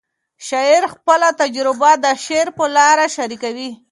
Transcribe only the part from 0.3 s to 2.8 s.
شاعر خپل تجربه د شعر له